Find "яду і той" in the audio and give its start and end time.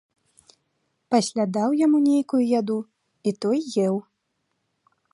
2.59-3.59